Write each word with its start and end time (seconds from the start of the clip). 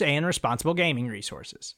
and 0.00 0.26
responsible 0.26 0.74
gaming 0.74 1.08
resources. 1.08 1.74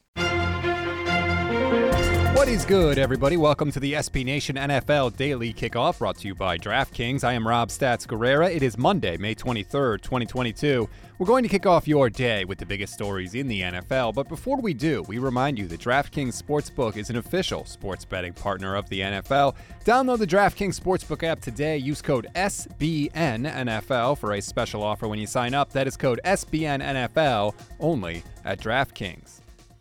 What 2.32 2.48
is 2.48 2.64
good, 2.64 2.96
everybody? 2.96 3.36
Welcome 3.36 3.72
to 3.72 3.80
the 3.80 3.94
SB 3.94 4.24
Nation 4.24 4.54
NFL 4.54 5.16
Daily 5.16 5.52
Kickoff 5.52 5.98
brought 5.98 6.16
to 6.18 6.28
you 6.28 6.34
by 6.34 6.56
DraftKings. 6.56 7.24
I 7.24 7.32
am 7.32 7.46
Rob 7.46 7.70
Stats 7.70 8.06
Guerrera. 8.06 8.54
It 8.54 8.62
is 8.62 8.78
Monday, 8.78 9.16
May 9.16 9.34
23rd, 9.34 10.00
2022. 10.00 10.88
We're 11.18 11.26
going 11.26 11.42
to 11.42 11.48
kick 11.48 11.66
off 11.66 11.88
your 11.88 12.08
day 12.08 12.44
with 12.44 12.58
the 12.58 12.64
biggest 12.64 12.94
stories 12.94 13.34
in 13.34 13.48
the 13.48 13.62
NFL, 13.62 14.14
but 14.14 14.28
before 14.28 14.58
we 14.60 14.72
do, 14.72 15.02
we 15.02 15.18
remind 15.18 15.58
you 15.58 15.66
that 15.66 15.80
DraftKings 15.80 16.40
Sportsbook 16.40 16.96
is 16.96 17.10
an 17.10 17.16
official 17.16 17.64
sports 17.64 18.04
betting 18.04 18.32
partner 18.32 18.76
of 18.76 18.88
the 18.88 19.00
NFL. 19.00 19.56
Download 19.84 20.18
the 20.18 20.26
DraftKings 20.26 20.80
Sportsbook 20.80 21.24
app 21.24 21.40
today. 21.40 21.76
Use 21.76 22.00
code 22.00 22.28
SBNNFL 22.36 24.16
for 24.16 24.32
a 24.34 24.40
special 24.40 24.84
offer 24.84 25.08
when 25.08 25.18
you 25.18 25.26
sign 25.26 25.52
up. 25.52 25.72
That 25.72 25.88
is 25.88 25.96
code 25.96 26.20
SBNNFL 26.24 27.54
only 27.80 28.22
at 28.44 28.60
DraftKings. 28.60 29.40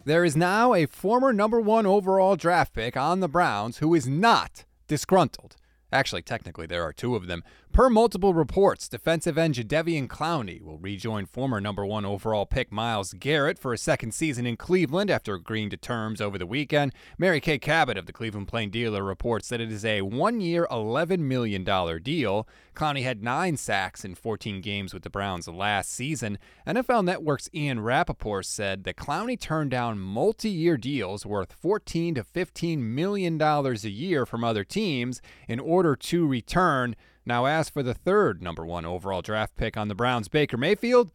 There 0.09 0.25
is 0.25 0.35
now 0.35 0.73
a 0.73 0.87
former 0.87 1.31
number 1.31 1.61
one 1.61 1.85
overall 1.85 2.35
draft 2.35 2.73
pick 2.73 2.97
on 2.97 3.19
the 3.19 3.27
Browns 3.27 3.77
who 3.77 3.93
is 3.93 4.07
not 4.07 4.65
disgruntled. 4.87 5.55
Actually, 5.91 6.21
technically, 6.21 6.67
there 6.67 6.83
are 6.83 6.93
two 6.93 7.15
of 7.15 7.27
them. 7.27 7.43
Per 7.71 7.89
multiple 7.89 8.33
reports, 8.33 8.89
defensive 8.89 9.37
end 9.37 9.55
Jadeveon 9.55 10.07
Clowney 10.07 10.61
will 10.61 10.77
rejoin 10.77 11.25
former 11.25 11.61
number 11.61 11.85
one 11.85 12.03
overall 12.03 12.45
pick 12.45 12.71
Myles 12.71 13.13
Garrett 13.13 13.57
for 13.57 13.73
a 13.73 13.77
second 13.77 14.13
season 14.13 14.45
in 14.45 14.57
Cleveland 14.57 15.09
after 15.09 15.35
agreeing 15.35 15.69
to 15.69 15.77
terms 15.77 16.19
over 16.19 16.37
the 16.37 16.47
weekend. 16.47 16.93
Mary 17.17 17.39
Kay 17.39 17.59
Cabot 17.59 17.97
of 17.97 18.05
the 18.05 18.13
Cleveland 18.13 18.47
Plain 18.47 18.69
Dealer 18.69 19.03
reports 19.03 19.49
that 19.49 19.61
it 19.61 19.71
is 19.71 19.85
a 19.85 20.01
one 20.01 20.41
year, 20.41 20.67
$11 20.71 21.19
million 21.19 21.63
deal. 21.63 22.47
Clowney 22.75 23.03
had 23.03 23.23
nine 23.23 23.55
sacks 23.55 24.03
in 24.03 24.15
14 24.15 24.61
games 24.61 24.93
with 24.93 25.03
the 25.03 25.09
Browns 25.09 25.47
last 25.47 25.91
season. 25.91 26.39
NFL 26.65 27.03
Network's 27.03 27.49
Ian 27.53 27.81
Rapoport 27.81 28.45
said 28.45 28.83
that 28.83 28.95
Clowney 28.95 29.39
turned 29.39 29.71
down 29.71 29.99
multi 29.99 30.49
year 30.49 30.77
deals 30.77 31.25
worth 31.25 31.53
14 31.53 32.15
to 32.15 32.23
$15 32.23 32.79
million 32.79 33.41
a 33.41 33.73
year 33.87 34.25
from 34.25 34.43
other 34.43 34.63
teams 34.63 35.21
in 35.47 35.59
order 35.59 35.78
to 35.83 36.27
return 36.27 36.95
now, 37.29 37.45
as 37.45 37.69
for 37.69 37.83
the 37.83 37.93
third 37.93 38.41
number 38.41 38.65
one 38.65 38.85
overall 38.85 39.21
draft 39.21 39.55
pick 39.55 39.77
on 39.77 39.87
the 39.87 39.93
Browns, 39.93 40.27
Baker 40.27 40.57
Mayfield, 40.57 41.11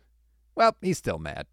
well, 0.54 0.76
he's 0.80 0.98
still 0.98 1.18
mad. 1.18 1.46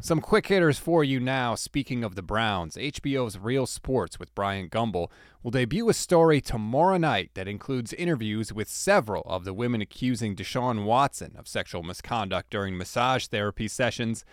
Some 0.00 0.20
quick 0.20 0.46
hitters 0.46 0.78
for 0.78 1.04
you 1.04 1.20
now. 1.20 1.54
Speaking 1.54 2.02
of 2.02 2.14
the 2.14 2.22
Browns, 2.22 2.76
HBO's 2.76 3.38
Real 3.38 3.66
Sports 3.66 4.18
with 4.18 4.34
Bryant 4.34 4.70
Gumbel 4.70 5.10
will 5.42 5.50
debut 5.50 5.88
a 5.88 5.92
story 5.92 6.40
tomorrow 6.40 6.96
night 6.96 7.32
that 7.34 7.48
includes 7.48 7.92
interviews 7.92 8.54
with 8.54 8.70
several 8.70 9.22
of 9.26 9.44
the 9.44 9.52
women 9.52 9.82
accusing 9.82 10.34
Deshaun 10.34 10.84
Watson 10.84 11.34
of 11.36 11.48
sexual 11.48 11.82
misconduct 11.82 12.48
during 12.50 12.78
massage 12.78 13.26
therapy 13.26 13.68
sessions. 13.68 14.24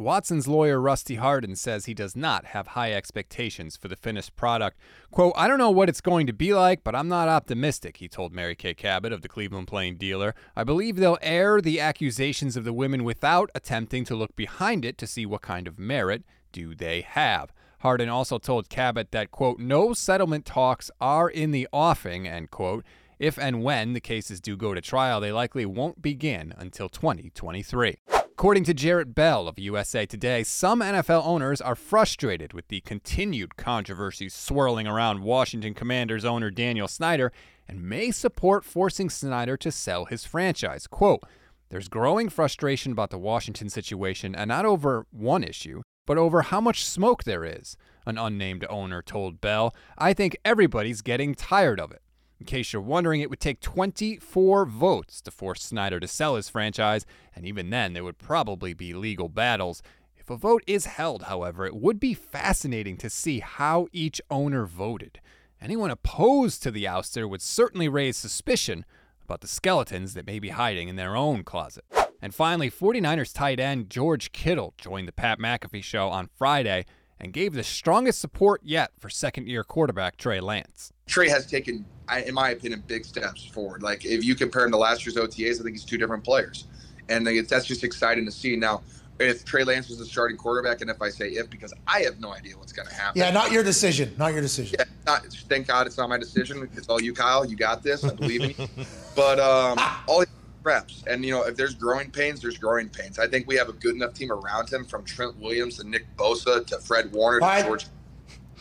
Watson's 0.00 0.48
lawyer, 0.48 0.80
Rusty 0.80 1.16
Hardin, 1.16 1.54
says 1.56 1.84
he 1.84 1.92
does 1.92 2.16
not 2.16 2.46
have 2.46 2.68
high 2.68 2.92
expectations 2.92 3.76
for 3.76 3.88
the 3.88 3.96
finished 3.96 4.34
product. 4.34 4.78
Quote, 5.10 5.34
I 5.36 5.46
don't 5.46 5.58
know 5.58 5.70
what 5.70 5.90
it's 5.90 6.00
going 6.00 6.26
to 6.26 6.32
be 6.32 6.54
like, 6.54 6.82
but 6.82 6.94
I'm 6.94 7.08
not 7.08 7.28
optimistic, 7.28 7.98
he 7.98 8.08
told 8.08 8.32
Mary 8.32 8.54
Kay 8.54 8.72
Cabot 8.72 9.12
of 9.12 9.20
the 9.20 9.28
Cleveland 9.28 9.68
Plain 9.68 9.96
Dealer. 9.96 10.34
I 10.56 10.64
believe 10.64 10.96
they'll 10.96 11.18
air 11.20 11.60
the 11.60 11.80
accusations 11.80 12.56
of 12.56 12.64
the 12.64 12.72
women 12.72 13.04
without 13.04 13.50
attempting 13.54 14.04
to 14.06 14.16
look 14.16 14.34
behind 14.36 14.86
it 14.86 14.96
to 14.98 15.06
see 15.06 15.26
what 15.26 15.42
kind 15.42 15.68
of 15.68 15.78
merit 15.78 16.24
do 16.50 16.74
they 16.74 17.02
have. 17.02 17.52
Hardin 17.80 18.08
also 18.08 18.38
told 18.38 18.70
Cabot 18.70 19.10
that, 19.12 19.30
quote, 19.30 19.58
no 19.58 19.92
settlement 19.92 20.46
talks 20.46 20.90
are 21.00 21.28
in 21.28 21.50
the 21.50 21.68
offing, 21.72 22.26
end 22.26 22.50
quote. 22.50 22.86
If 23.18 23.38
and 23.38 23.62
when 23.62 23.92
the 23.92 24.00
cases 24.00 24.40
do 24.40 24.56
go 24.56 24.72
to 24.72 24.80
trial, 24.80 25.20
they 25.20 25.30
likely 25.30 25.66
won't 25.66 26.00
begin 26.00 26.54
until 26.56 26.88
2023. 26.88 27.98
According 28.40 28.64
to 28.64 28.72
Jarrett 28.72 29.14
Bell 29.14 29.48
of 29.48 29.58
USA 29.58 30.06
Today, 30.06 30.44
some 30.44 30.80
NFL 30.80 31.26
owners 31.26 31.60
are 31.60 31.74
frustrated 31.74 32.54
with 32.54 32.68
the 32.68 32.80
continued 32.80 33.58
controversies 33.58 34.32
swirling 34.32 34.86
around 34.86 35.20
Washington 35.20 35.74
Commanders 35.74 36.24
owner 36.24 36.50
Daniel 36.50 36.88
Snyder 36.88 37.32
and 37.68 37.82
may 37.82 38.10
support 38.10 38.64
forcing 38.64 39.10
Snyder 39.10 39.58
to 39.58 39.70
sell 39.70 40.06
his 40.06 40.24
franchise. 40.24 40.86
Quote, 40.86 41.22
there's 41.68 41.88
growing 41.88 42.30
frustration 42.30 42.92
about 42.92 43.10
the 43.10 43.18
Washington 43.18 43.68
situation, 43.68 44.34
and 44.34 44.48
not 44.48 44.64
over 44.64 45.04
one 45.10 45.44
issue, 45.44 45.82
but 46.06 46.16
over 46.16 46.40
how 46.40 46.62
much 46.62 46.82
smoke 46.82 47.24
there 47.24 47.44
is, 47.44 47.76
an 48.06 48.16
unnamed 48.16 48.64
owner 48.70 49.02
told 49.02 49.42
Bell. 49.42 49.74
I 49.98 50.14
think 50.14 50.34
everybody's 50.46 51.02
getting 51.02 51.34
tired 51.34 51.78
of 51.78 51.92
it. 51.92 52.00
In 52.40 52.46
case 52.46 52.72
you're 52.72 52.80
wondering, 52.80 53.20
it 53.20 53.28
would 53.28 53.38
take 53.38 53.60
24 53.60 54.64
votes 54.64 55.20
to 55.20 55.30
force 55.30 55.62
Snyder 55.62 56.00
to 56.00 56.08
sell 56.08 56.36
his 56.36 56.48
franchise, 56.48 57.04
and 57.36 57.44
even 57.44 57.68
then, 57.68 57.92
there 57.92 58.02
would 58.02 58.18
probably 58.18 58.72
be 58.72 58.94
legal 58.94 59.28
battles. 59.28 59.82
If 60.16 60.30
a 60.30 60.36
vote 60.36 60.64
is 60.66 60.86
held, 60.86 61.24
however, 61.24 61.66
it 61.66 61.76
would 61.76 62.00
be 62.00 62.14
fascinating 62.14 62.96
to 62.96 63.10
see 63.10 63.40
how 63.40 63.88
each 63.92 64.22
owner 64.30 64.64
voted. 64.64 65.20
Anyone 65.60 65.90
opposed 65.90 66.62
to 66.62 66.70
the 66.70 66.84
ouster 66.84 67.28
would 67.28 67.42
certainly 67.42 67.88
raise 67.88 68.16
suspicion 68.16 68.86
about 69.22 69.42
the 69.42 69.46
skeletons 69.46 70.14
that 70.14 70.26
may 70.26 70.38
be 70.38 70.48
hiding 70.48 70.88
in 70.88 70.96
their 70.96 71.14
own 71.14 71.44
closet. 71.44 71.84
And 72.22 72.34
finally, 72.34 72.70
49ers 72.70 73.34
tight 73.34 73.60
end 73.60 73.90
George 73.90 74.32
Kittle 74.32 74.72
joined 74.78 75.08
the 75.08 75.12
Pat 75.12 75.38
McAfee 75.38 75.84
show 75.84 76.08
on 76.08 76.30
Friday 76.34 76.86
and 77.20 77.32
gave 77.32 77.52
the 77.52 77.62
strongest 77.62 78.20
support 78.20 78.60
yet 78.64 78.92
for 78.98 79.10
second 79.10 79.48
year 79.48 79.62
quarterback 79.62 80.16
Trey 80.16 80.40
Lance. 80.40 80.92
Trey 81.06 81.28
has 81.28 81.46
taken, 81.46 81.84
in 82.24 82.34
my 82.34 82.50
opinion, 82.50 82.82
big 82.86 83.04
steps 83.04 83.44
forward. 83.44 83.82
Like 83.82 84.04
if 84.04 84.24
you 84.24 84.34
compare 84.34 84.64
him 84.64 84.70
to 84.72 84.78
last 84.78 85.04
year's 85.04 85.16
OTAs, 85.16 85.60
I 85.60 85.64
think 85.64 85.76
he's 85.76 85.84
two 85.84 85.98
different 85.98 86.24
players, 86.24 86.64
and 87.08 87.26
that's 87.26 87.66
just 87.66 87.84
exciting 87.84 88.24
to 88.24 88.32
see. 88.32 88.56
Now, 88.56 88.82
if 89.20 89.44
Trey 89.44 89.64
Lance 89.64 89.88
was 89.88 89.98
the 89.98 90.06
starting 90.06 90.36
quarterback, 90.36 90.80
and 90.80 90.90
if 90.90 91.02
I 91.02 91.10
say 91.10 91.28
if, 91.28 91.50
because 91.50 91.74
I 91.86 92.00
have 92.00 92.18
no 92.20 92.32
idea 92.32 92.56
what's 92.56 92.72
going 92.72 92.88
to 92.88 92.94
happen. 92.94 93.20
Yeah, 93.20 93.30
not 93.30 93.52
your 93.52 93.62
decision. 93.62 94.14
Not 94.16 94.32
your 94.32 94.40
decision. 94.40 94.76
Yeah, 94.78 94.86
not, 95.06 95.26
thank 95.26 95.66
God 95.66 95.86
it's 95.86 95.98
not 95.98 96.08
my 96.08 96.16
decision. 96.16 96.68
It's 96.74 96.88
all 96.88 97.02
you, 97.02 97.12
Kyle. 97.12 97.44
You 97.44 97.56
got 97.56 97.82
this. 97.82 98.02
I 98.02 98.14
believe 98.14 98.42
in 98.42 98.50
you. 98.50 98.86
But 99.16 99.40
um, 99.40 99.76
all 100.06 100.24
reps. 100.62 101.04
And, 101.06 101.24
you 101.24 101.32
know, 101.32 101.42
if 101.42 101.56
there's 101.56 101.74
growing 101.74 102.10
pains, 102.10 102.40
there's 102.40 102.58
growing 102.58 102.88
pains. 102.88 103.18
I 103.18 103.26
think 103.26 103.46
we 103.46 103.56
have 103.56 103.68
a 103.68 103.72
good 103.72 103.94
enough 103.94 104.14
team 104.14 104.30
around 104.30 104.70
him 104.72 104.84
from 104.84 105.04
Trent 105.04 105.38
Williams 105.38 105.78
to 105.78 105.88
Nick 105.88 106.06
Bosa 106.16 106.66
to 106.66 106.78
Fred 106.78 107.12
Warner 107.12 107.40
to 107.40 107.64
George 107.64 107.86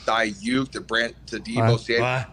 Aiyuk 0.05 0.71
to 0.71 0.81
Brant 0.81 1.15
to 1.27 1.39
Deebo 1.39 1.79
Samuel. 1.79 2.25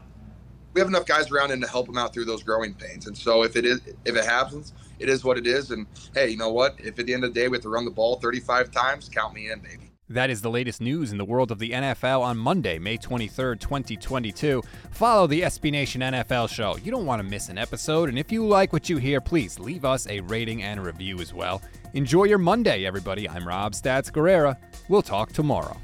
We 0.75 0.81
have 0.81 0.89
enough 0.89 1.07
guys 1.07 1.31
around 1.31 1.53
him 1.53 1.61
to 1.63 1.67
help 1.69 1.89
him 1.89 1.97
out 1.97 2.13
through 2.13 2.27
those 2.27 2.43
growing 2.43 2.75
pains. 2.75 3.07
And 3.07 3.17
so 3.17 3.43
if 3.43 3.57
it 3.57 3.65
is 3.65 3.81
if 4.05 4.15
it 4.15 4.25
happens, 4.25 4.75
it 4.99 5.09
is 5.09 5.25
what 5.25 5.39
it 5.39 5.47
is. 5.47 5.71
And 5.71 5.87
hey, 6.15 6.29
you 6.31 6.37
know 6.37 6.53
what? 6.53 6.77
If 6.79 6.99
at 6.99 7.07
the 7.07 7.15
end 7.15 7.25
of 7.25 7.33
the 7.33 7.41
day 7.41 7.49
we 7.49 7.57
have 7.57 7.63
to 7.63 7.69
run 7.69 7.85
the 7.85 7.91
ball 7.91 8.17
35 8.17 8.71
times, 8.71 9.09
count 9.09 9.35
me 9.35 9.51
in, 9.51 9.61
baby. 9.61 9.91
That 10.09 10.31
is 10.31 10.41
the 10.41 10.51
latest 10.51 10.81
news 10.81 11.11
in 11.11 11.19
the 11.19 11.25
world 11.25 11.51
of 11.51 11.59
the 11.59 11.73
NFL 11.73 12.21
on 12.21 12.39
Monday, 12.39 12.79
May 12.79 12.97
23rd, 12.97 13.59
2022. 13.59 14.63
Follow 14.93 15.27
the 15.27 15.41
SB 15.43 15.73
Nation 15.73 16.01
NFL 16.01 16.49
show. 16.49 16.77
You 16.77 16.93
don't 16.93 17.07
want 17.07 17.21
to 17.21 17.29
miss 17.29 17.49
an 17.49 17.59
episode, 17.59 18.09
and 18.09 18.17
if 18.17 18.31
you 18.31 18.47
like 18.47 18.73
what 18.73 18.89
you 18.89 18.99
hear, 18.99 19.21
please 19.21 19.59
leave 19.59 19.85
us 19.85 20.07
a 20.07 20.21
rating 20.21 20.63
and 20.63 20.85
review 20.85 21.19
as 21.19 21.35
well. 21.35 21.61
Enjoy 21.95 22.23
your 22.23 22.39
Monday, 22.39 22.87
everybody. 22.87 23.29
I'm 23.29 23.49
Rob 23.49 23.73
Stats 23.73 24.13
Guerrera. 24.13 24.57
We'll 24.89 25.03
talk 25.03 25.33
tomorrow. 25.33 25.77